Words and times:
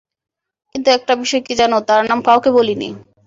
কিন্তু 0.75 0.89
একটা 0.91 1.13
বিষয় 1.21 1.41
কী 1.47 1.53
জানো, 1.59 1.77
তার 1.87 2.01
নাম 2.09 2.19
কাউকে 2.27 2.49
বলিনি। 2.57 2.89